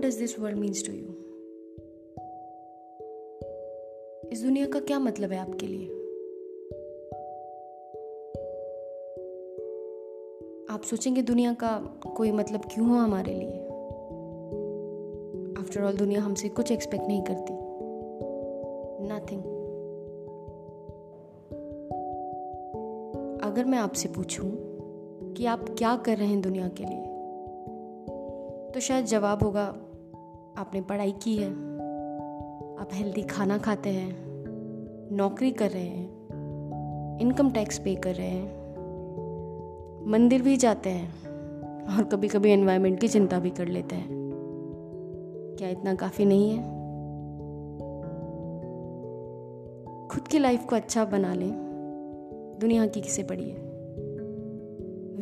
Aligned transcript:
Does 0.00 0.14
this 0.14 0.40
world 0.40 0.58
means 0.58 0.86
to 0.86 0.92
you 0.92 1.06
इस 4.32 4.42
दुनिया 4.42 4.66
का 4.66 4.80
क्या 4.80 4.98
मतलब 4.98 5.32
है 5.32 5.38
आपके 5.38 5.66
लिए? 5.66 5.88
आप 10.74 10.82
सोचेंगे 10.82 11.22
दुनिया 11.22 11.52
का 11.52 11.78
कोई 12.16 12.32
मतलब 12.32 12.60
क्यों 12.60 12.88
हो 12.88 12.94
हमारे 12.94 13.34
लिए? 13.34 13.60
आफ्टर 15.60 15.82
ऑल 15.82 15.96
दुनिया 15.96 16.20
हमसे 16.20 16.48
कुछ 16.48 16.72
एक्सपेक्ट 16.72 17.04
नहीं 17.04 17.22
करती. 17.22 17.54
नथिंग 19.08 19.42
अगर 23.42 23.64
मैं 23.64 23.78
आपसे 23.78 24.08
पूछूँ 24.08 24.50
कि 25.32 25.46
आप 25.46 25.64
क्या 25.78 25.96
कर 25.96 26.16
रहे 26.16 26.26
हैं 26.26 26.40
दुनिया 26.40 26.68
के 26.68 26.84
लिए 26.84 27.04
तो 28.70 28.80
शायद 28.80 29.04
जवाब 29.04 29.42
होगा 29.42 29.76
आपने 30.60 30.80
पढ़ाई 30.80 31.12
की 31.12 31.36
है। 31.36 31.50
आप 32.80 32.88
हेल्दी 32.92 33.22
खाना 33.22 33.58
खाते 33.58 33.90
हैं, 33.90 34.10
नौकरी 35.12 35.50
कर 35.50 35.70
रहे 35.70 35.84
हैं 35.84 37.18
इनकम 37.20 37.50
टैक्स 37.50 37.78
पे 37.78 37.94
कर 37.94 38.14
रहे 38.14 38.26
हैं, 38.26 40.08
मंदिर 40.10 40.42
भी 40.42 40.56
जाते 40.56 40.90
हैं 40.90 41.96
और 41.96 42.04
कभी 42.04 42.28
कभी 42.28 42.50
एनवायरनमेंट 42.50 43.00
की 43.00 43.08
चिंता 43.08 43.38
भी 43.38 43.50
कर 43.50 43.66
लेते 43.66 43.96
हैं। 43.96 44.08
क्या 45.58 45.68
इतना 45.68 45.94
काफ़ी 45.94 46.24
नहीं 46.24 46.50
है? 46.50 46.62
खुद 50.08 50.28
की 50.28 50.38
लाइफ 50.38 50.64
को 50.64 50.76
अच्छा 50.76 51.04
बना 51.04 51.34
लें। 51.34 51.52
दुनिया 52.60 52.86
की 52.86 53.00
किसे 53.00 53.22
पढ़िए 53.22 53.54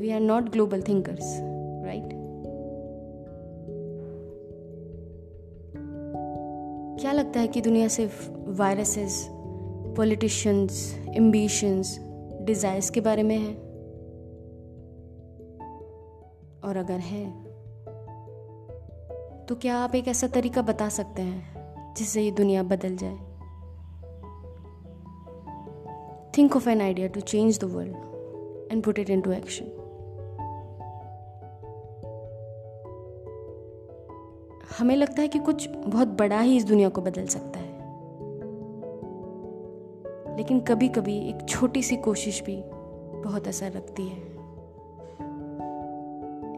we 0.00 0.10
are 0.10 0.20
not 0.20 0.48
global 0.48 0.82
thinkers 0.82 1.36
right 1.84 2.17
क्या 7.00 7.12
लगता 7.12 7.40
है 7.40 7.48
कि 7.48 7.60
दुनिया 7.60 7.88
सिर्फ़ 7.88 8.30
वायरसेस 8.30 9.28
पॉलिटिशियंस 9.96 10.94
एम्बिशंस 11.08 11.98
डिज़ायर्स 12.42 12.90
के 12.90 13.00
बारे 13.00 13.22
में 13.22 13.36
है? 13.36 13.54
और 16.64 16.76
अगर 16.76 16.98
है 16.98 17.30
तो 19.46 19.54
क्या 19.54 19.76
आप 19.76 19.94
एक 19.94 20.08
ऐसा 20.08 20.26
तरीका 20.26 20.62
बता 20.62 20.88
सकते 20.88 21.22
हैं 21.22 21.94
जिससे 21.94 22.22
ये 22.22 22.30
दुनिया 22.30 22.62
बदल 22.62 22.96
जाए? 22.96 23.18
Think 26.38 26.56
of 26.56 26.68
an 26.68 26.80
idea 26.80 27.06
to 27.06 27.20
change 27.20 27.60
the 27.60 27.64
world 27.64 27.96
and 28.72 28.84
put 28.84 28.98
it 28.98 29.10
into 29.20 29.32
action 29.32 29.77
हमें 34.78 34.96
लगता 34.96 35.22
है 35.22 35.28
कि 35.28 35.38
कुछ 35.38 35.68
बहुत 35.68 36.08
बड़ा 36.08 36.40
ही 36.40 36.56
इस 36.56 36.64
दुनिया 36.64 36.88
को 36.88 37.00
बदल 37.00 37.26
सकता 37.26 37.60
है। 37.60 37.78
लेकिन 40.36 40.60
कभी 40.60 40.88
कभी 40.88 41.28
एक 41.28 41.48
छोटी 41.48 41.82
सी 41.82 41.96
कोशिश 41.96 42.42
भी 42.42 42.62
बहुत 43.22 43.48
असर 43.48 43.72
रखती 43.72 44.08
है। 44.08 44.38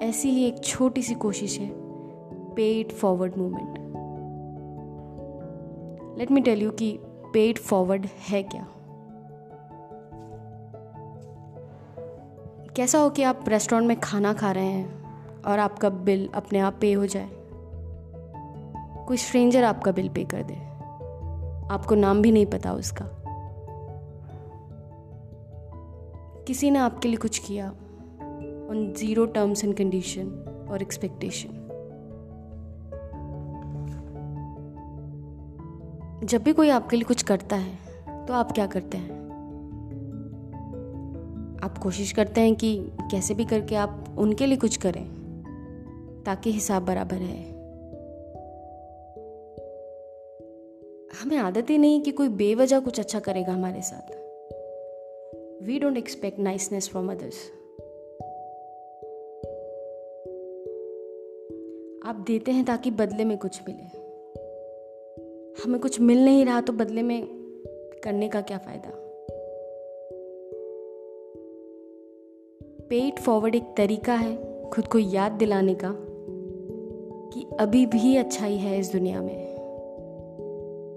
ऐसी 0.09 0.31
ही 0.31 0.45
एक 0.45 0.65
छोटी 0.65 1.03
सी 1.03 1.15
कोशिश 1.15 1.59
है 1.59 1.71
paid 2.55 2.93
forward 2.93 3.37
movement 3.37 3.79
let 6.19 6.31
me 6.31 6.41
tell 6.41 6.63
you 6.63 6.71
कि 6.71 6.99
पेड 7.05 7.59
फॉरवर्ड 7.59 8.07
है 8.31 8.43
क्या? 8.43 8.67
कैसा 12.77 12.99
हो 12.99 13.11
कि 13.11 13.23
आप 13.23 13.45
रेस्टोरेंट 13.49 13.89
में 13.89 14.01
खाना 14.01 14.33
खा 14.33 14.53
रहे 14.53 14.67
हैं 14.67 15.05
और 15.43 15.59
आपका 15.59 15.89
बिल 15.89 16.29
अपने 16.35 16.59
आप 16.59 16.79
पे 16.81 16.93
हो 16.93 17.07
जाए? 17.07 17.40
कोई 19.11 19.17
स्ट्रेंजर 19.17 19.65
आपका 19.65 19.93
बिल 19.93 20.09
पे 20.09 20.25
कर 20.25 20.43
दे। 20.43 20.55
आपको 21.75 21.95
नाम 21.95 22.23
भी 22.23 22.33
नहीं 22.33 22.47
पता 22.47 22.73
उसका। 22.73 23.05
किसी 26.47 26.71
ने 26.71 26.79
आपके 26.79 27.09
लिए 27.09 27.17
कुछ 27.17 27.39
किया 27.39 27.69
on 28.71 28.95
zero 28.99 29.27
terms 29.27 29.65
and 29.65 29.77
condition 29.77 30.29
और 30.71 30.83
एक्सपेक्टेशन 30.83 31.49
जब 36.25 36.43
भी 36.43 36.53
कोई 36.53 36.71
आपके 36.71 36.97
लिए 36.97 37.05
कुछ 37.05 37.23
करता 37.23 37.57
है 37.57 38.27
तो 38.27 38.35
आप 38.35 38.53
क्या 38.53 38.67
करते 38.67 38.99
हैं? 38.99 39.21
आप 41.65 41.79
कोशिश 41.79 42.13
करते 42.13 42.41
हैं 42.41 42.55
कि 42.55 42.77
कैसे 43.11 43.35
भी 43.35 43.45
करके 43.45 43.77
आप 43.77 44.15
उनके 44.19 44.47
लिए 44.47 44.57
कुछ 44.57 44.77
करें, 44.77 45.07
ताकि 46.27 46.53
हिसाब 46.53 46.85
बराबर 46.85 47.17
है। 47.17 47.60
हमें 51.21 51.37
आदत 51.37 51.71
ही 51.71 51.79
नहीं 51.79 52.01
कि 52.03 52.11
कोई 52.11 52.29
बेवजह 52.29 52.81
कुछ 52.81 53.01
अच्छा 53.01 53.21
करेगा 53.21 53.53
हमारे 53.53 53.83
साथ। 53.83 54.13
We 55.63 55.79
don't 55.79 55.97
expect 55.97 56.39
niceness 56.39 56.89
from 56.89 57.11
others 57.13 57.35
आप 62.07 62.25
देते 62.27 62.51
हैं 62.51 62.65
ताकि 62.65 62.91
बदले 62.91 63.25
में 63.25 63.39
कुछ 63.39 63.61
मिले। 63.69 64.01
हमें 65.65 65.81
कुछ 65.81 66.01
मिल 66.01 66.25
नहीं 66.25 66.45
रहा 66.45 66.61
तो 66.61 66.73
बदले 66.73 67.03
में 67.03 67.27
करने 68.05 68.29
का 68.29 68.41
क्या 68.41 68.59
फ़ायदा? 68.59 68.91
पेट 72.89 73.19
फॉरवर्ड 73.19 73.55
एक 73.55 73.75
तरीका 73.77 74.15
है 74.15 74.37
खुद 74.71 74.87
को 74.87 74.99
याद 74.99 75.33
दिलाने 75.33 75.75
का 75.75 75.97
कि 77.33 77.47
अभी 77.61 77.87
भी 77.87 78.17
अच्छाई 78.17 78.57
है 78.57 78.79
इस 78.79 78.93
दुनिया 78.93 79.23
में। 79.23 79.60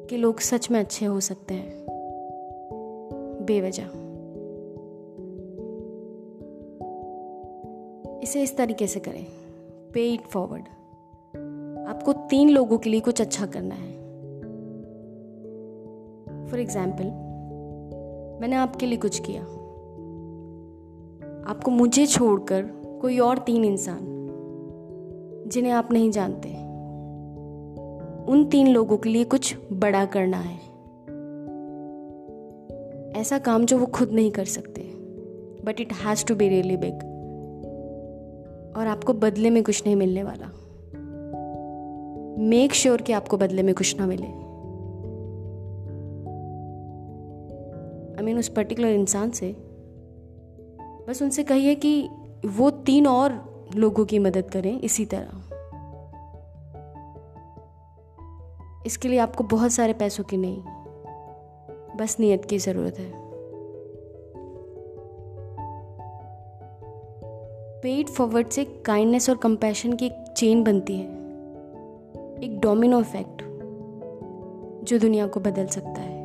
कि 0.09 0.18
लोग 0.18 0.40
सच 0.40 0.72
में 0.72 0.80
अच्छे 0.80 1.06
हो 1.06 1.19
सकते 1.19 1.53
हैं। 1.53 1.86
बेवजह। 3.46 3.84
इसे 8.24 8.44
इस 8.44 8.58
तरीके 8.58 8.88
से 8.88 9.00
करें। 9.00 9.25
पे 9.94 10.14
इट 10.14 10.22
फॉरवर्ड 10.22 10.64
आपको 11.88 12.14
तीन 12.14 12.50
लोगों 12.50 12.78
के 12.78 12.90
लिए 12.90 13.00
कुछ 13.00 13.22
अच्छा 13.22 13.46
करना 13.46 13.75
है। 13.75 13.91
फॉर 16.47 16.59
एग्ज़ाम्पल 16.59 17.03
मैंने 18.41 18.56
आपके 18.56 18.85
लिए 18.85 18.97
कुछ 18.97 19.20
किया। 19.20 19.44
आपको 21.50 21.72
मुझे 21.72 22.06
छोड़कर 22.06 22.62
कोई 23.02 23.20
और 23.20 23.38
तीन 23.38 23.66
इंसान, 23.66 24.00
जिन्हें 25.47 25.74
आप 25.74 25.91
नहीं 25.91 26.12
जानते 26.12 26.50
उन 28.28 28.45
तीन 28.45 28.67
लोगों 28.67 28.97
के 28.97 29.09
लिए 29.09 29.23
कुछ 29.23 29.56
बड़ा 29.73 30.06
करना 30.06 30.38
है। 30.38 30.59
ऐसा 33.22 33.38
काम 33.38 33.66
जो 33.66 33.78
वो 33.78 33.85
खुद 33.85 34.11
नहीं 34.11 34.31
कर 34.31 34.45
सकते। 34.45 34.81
But 35.66 35.81
it 35.81 35.94
has 35.94 36.25
to 36.25 36.35
be 36.35 36.50
really 36.50 36.78
big 36.78 37.13
और 38.78 38.88
आपको 38.88 39.13
बदले 39.13 39.50
में 39.50 39.63
कुछ 39.63 39.85
नहीं 39.85 39.95
मिलने 39.95 40.23
वाला। 40.23 40.51
मेक 42.39 42.73
श्योर 42.73 42.95
sure 42.95 43.07
कि 43.07 43.13
आपको 43.13 43.38
बदले 43.38 43.63
में 43.63 43.75
कुछ 43.75 44.00
ना 44.00 44.07
मिले। 44.07 44.23
आई 44.23 44.29
I 48.19 48.22
मीन 48.22 48.25
mean, 48.25 48.40
उस 48.40 48.47
पर्टिकुलर 48.47 48.88
इंसान 48.88 49.29
से। 49.29 49.55
बस 51.07 51.22
उनसे 51.22 51.44
कहिए 51.44 51.75
कि 51.75 52.09
वो 52.45 52.72
तीन 52.72 53.07
और 53.07 53.53
लोगों 53.75 54.05
की 54.05 54.19
मदद 54.19 54.41
करें 54.41 54.79
इसी 54.79 55.05
तरह। 55.05 55.53
इसके 58.86 59.08
लिए 59.08 59.20
आपको 59.20 59.44
बहुत 59.44 59.72
सारे 59.72 59.94
पैसों 59.94 60.24
की 60.24 60.38
नहीं, 60.38 60.64
बस 61.98 62.18
नियत 62.20 62.46
की 62.46 62.58
ज़रूरत 62.58 63.00
है। 63.00 63.24
पेड 67.82 68.08
फॉरवर्ड 68.08 68.47
से 68.47 68.66
काइंडनेस 68.66 69.30
और 69.30 69.38
कंपैशन 69.38 69.94
की 69.94 70.06
एक 70.06 70.34
चेन 70.38 70.64
बनती 70.64 70.96
है। 70.96 71.08
एक 72.44 72.59
डोमिनो 72.59 73.00
इफ़ेक्ट 73.00 73.44
जो 74.84 75.00
दुनिया 75.00 75.28
को 75.28 75.40
बदल 75.40 75.66
सकता 75.66 76.02
है। 76.02 76.24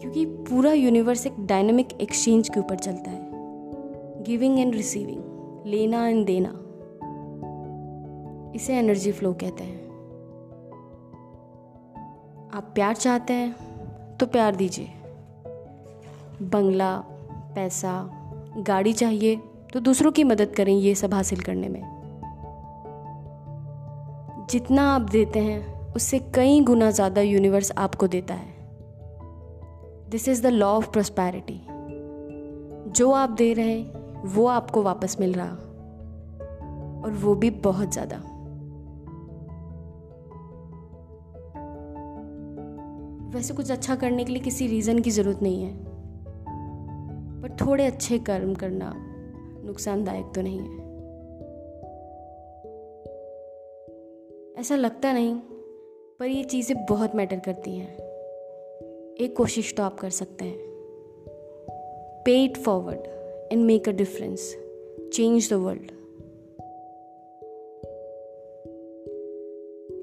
क्योंकि 0.00 0.26
पूरा 0.26 0.72
यूनिवर्स 0.72 1.26
एक 1.26 1.46
डायनेमिक 1.46 1.88
एक्सचेंज 2.00 2.48
के 2.48 2.60
ऊपर 2.60 2.76
चलता 2.76 3.10
है। 3.10 3.30
गिविंग 4.22 4.58
एंड 4.58 4.74
रिसीविंग 4.74 5.22
लेना 5.66 6.08
एंड 6.08 6.26
देना। 6.26 6.60
इसे 8.54 8.74
एनर्जी 8.74 9.12
फ्लो 9.12 9.32
कहते 9.32 9.64
हैं। 9.64 9.83
आप 12.54 12.64
प्यार 12.74 12.94
चाहते 12.94 13.32
हैं 13.32 14.16
तो 14.16 14.26
प्यार 14.26 14.56
दीजिए। 14.56 14.86
बंगला, 16.42 16.96
पैसा, 17.54 17.92
गाड़ी 18.58 18.92
चाहिए 18.92 19.36
तो 19.72 19.80
दूसरों 19.80 20.12
की 20.12 20.24
मदद 20.24 20.52
करें 20.56 20.72
ये 20.74 20.94
सब 20.94 21.14
हासिल 21.14 21.40
करने 21.40 21.68
में। 21.68 21.80
जितना 24.50 24.82
आप 24.94 25.02
देते 25.02 25.38
हैं, 25.38 25.92
उससे 25.92 26.18
कई 26.34 26.60
गुना 26.60 26.90
ज़्यादा 26.90 27.20
यूनिवर्स 27.20 27.72
आपको 27.78 28.06
देता 28.06 28.34
है। 28.34 28.52
This 30.10 30.28
is 30.28 30.42
the 30.42 30.46
law 30.46 30.68
of 30.68 30.90
prosperity 30.90 31.60
जो 32.90 33.10
आप 33.12 33.30
दे 33.30 33.52
रहे 33.52 33.78
हैं, 33.78 34.22
वो 34.26 34.46
आपको 34.46 34.82
वापस 34.82 35.16
मिल 35.20 35.32
रहा। 35.32 35.50
और 37.02 37.18
वो 37.22 37.34
भी 37.34 37.50
बहुत 37.50 37.92
ज़्यादा। 37.92 38.16
वैसे 43.34 43.54
कुछ 43.54 43.70
अच्छा 43.70 43.96
करने 43.96 44.24
के 44.24 44.32
लिए 44.32 44.42
किसी 44.42 44.66
रीज़न 44.66 44.98
की 44.98 45.10
ज़रूरत 45.10 45.42
नहीं 45.42 45.62
है। 45.62 45.76
पर 47.42 47.56
थोड़े 47.66 47.86
अच्छे 47.86 48.18
कर्म 48.18 48.54
करना 48.54 48.92
नुकसानदायक 49.64 50.32
तो 50.34 50.42
नहीं 50.42 50.58
है। 50.58 50.84
ऐसा 54.60 54.76
लगता 54.76 55.12
नहीं, 55.12 55.34
पर 56.18 56.26
ये 56.26 56.44
चीज़ें 56.44 56.86
बहुत 56.86 57.14
मैटर 57.14 57.38
करती 57.38 57.76
हैं। 57.76 57.96
एक 59.20 59.34
कोशिश 59.36 59.74
तो 59.76 59.82
आप 59.82 59.98
कर 59.98 60.10
सकते 60.10 60.44
हैं। 60.44 60.58
Pay 62.26 62.44
it 62.44 62.56
forward 62.56 63.00
and 63.52 63.64
make 63.64 63.88
a 63.88 63.92
difference 63.92 64.56
change 65.14 65.50
the 65.50 65.52
world 65.52 65.90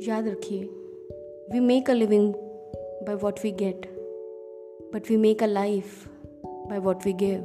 याद 0.08 0.28
रखिए 0.28 0.64
we 1.52 1.60
make 1.60 1.90
a 1.90 1.94
living 1.94 2.34
by 3.06 3.16
what 3.16 3.42
we 3.44 3.52
get, 3.52 3.88
but 4.92 5.10
we 5.10 5.18
make 5.18 5.42
a 5.42 5.48
life 5.48 6.08
by 6.70 6.78
what 6.78 7.04
we 7.06 7.14
give. 7.14 7.44